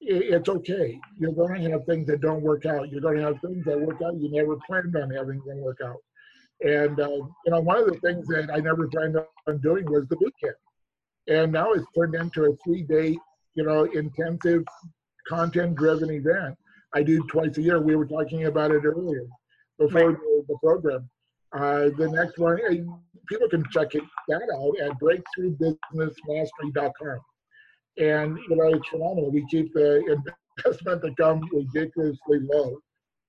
[0.00, 1.00] It's okay.
[1.18, 2.88] You're going to have things that don't work out.
[2.90, 5.80] You're going to have things that work out you never planned on having them work
[5.84, 6.00] out.
[6.60, 9.16] And uh, you know, one of the things that I never planned
[9.48, 10.56] on doing was the boot camp,
[11.26, 13.18] and now it's turned into a three-day,
[13.54, 14.62] you know, intensive,
[15.28, 16.56] content-driven event.
[16.94, 17.80] I do twice a year.
[17.80, 19.26] We were talking about it earlier
[19.78, 20.18] before Right.
[20.18, 21.08] the, the program.
[21.52, 22.58] Uh, the next one,
[23.28, 27.18] people can check it, that out at breakthroughbusinessmastery.com.
[27.98, 29.30] And you know, it's phenomenal.
[29.30, 30.18] We keep the
[30.58, 32.78] investment to come ridiculously low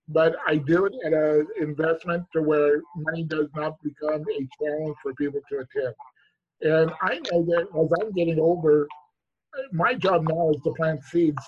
[0.10, 4.96] but I do it at an investment to where money does not become a challenge
[5.04, 5.94] for people to attend.
[6.62, 8.88] And I know that as I'm getting older,
[9.72, 11.42] my job now is to plant seeds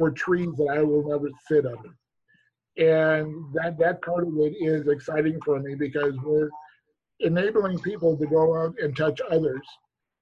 [0.00, 1.90] for trees that I will never sit under.
[2.78, 6.48] And that, that part of it is exciting for me because we're
[7.20, 9.60] enabling people to go out and touch others.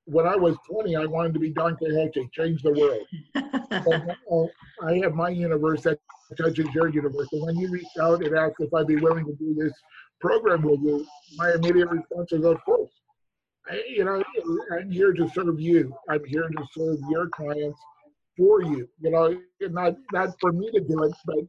[0.06, 3.06] When I was 20, I wanted to be Don Quixote, change the world.
[3.70, 4.46] Now uh,
[4.86, 5.98] I have my universe that
[6.38, 7.28] touches your universe.
[7.32, 9.74] And when you reach out and ask if I'd be willing to do this
[10.22, 11.06] program with you,
[11.36, 12.90] my immediate response is, of course.
[13.70, 14.24] I, you know,
[14.72, 15.94] I'm here to serve you.
[16.08, 17.78] I'm here to serve your clients
[18.38, 18.88] for you.
[19.00, 21.44] You know, not not for me to do it, but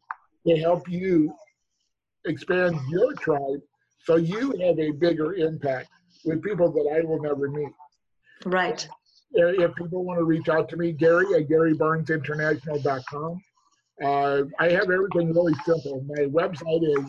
[0.48, 1.32] to help you
[2.26, 3.62] expand your tribe
[4.04, 5.90] so you have a bigger impact
[6.26, 7.70] with people that I will never meet.
[8.46, 8.88] right.
[9.32, 13.40] If people want to reach out to me, Gary at GaryBarnesInternational.com.
[14.04, 16.04] Uh, I have everything really simple.
[16.08, 17.06] My website is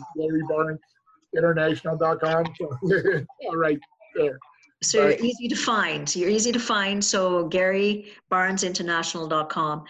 [1.35, 2.45] GaryBarnesInternational.com.
[2.59, 2.69] So,
[3.47, 3.79] all right
[4.15, 4.37] there.
[4.83, 6.15] So you're easy to find.
[6.15, 7.03] You're easy to find.
[7.03, 9.85] So GaryBarnesInternational.com.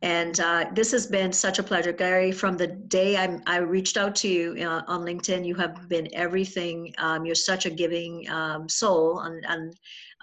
[0.00, 2.30] And uh, this has been such a pleasure, Gary.
[2.30, 6.08] From the day I, I reached out to you uh, on LinkedIn, you have been
[6.12, 6.94] everything.
[6.98, 9.74] Um, you're such a giving um, soul, and, and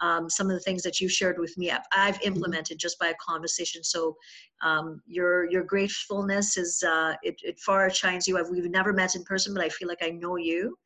[0.02, 3.08] um, some of the things that you shared with me, I've, I've implemented just by
[3.08, 3.84] a conversation.
[3.84, 4.16] So
[4.62, 8.38] um, your your gratefulness is uh, it, it far shines you.
[8.38, 10.78] I've, we've never met in person, but I feel like I know you,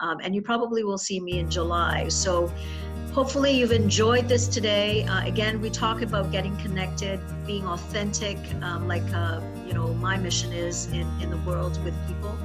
[0.00, 2.08] um, and you probably will see me in July.
[2.08, 2.52] So
[3.14, 8.88] hopefully you've enjoyed this today uh, again we talk about getting connected being authentic um,
[8.88, 12.36] like uh, you know my mission is in, in the world with people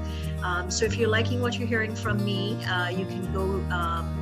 [0.44, 3.42] um, so if you're liking what you're hearing from me uh, you can go
[3.74, 4.19] um,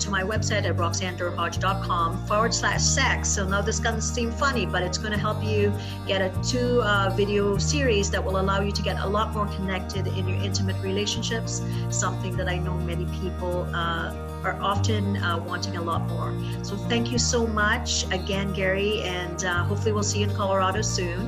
[0.00, 3.28] to my website at roxannederhodge.com forward slash sex.
[3.28, 5.72] So now this to seem funny, but it's going to help you
[6.06, 9.46] get a two uh, video series that will allow you to get a lot more
[9.46, 15.38] connected in your intimate relationships, something that I know many people uh, are often uh,
[15.38, 16.32] wanting a lot more.
[16.62, 20.82] So thank you so much again, Gary, and uh, hopefully we'll see you in Colorado
[20.82, 21.20] soon.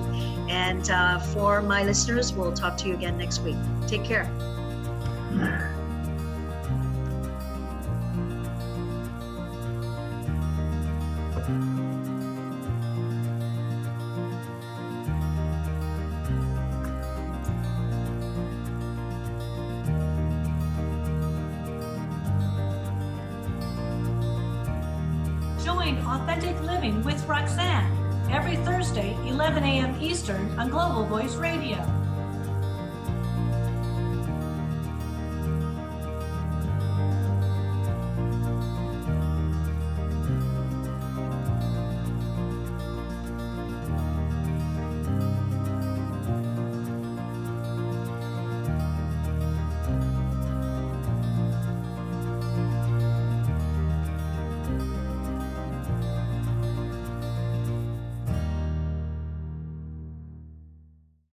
[0.48, 3.56] And uh, for my listeners, we'll talk to you again next week.
[3.86, 4.28] Take care.
[30.70, 31.99] Global Voice Radio.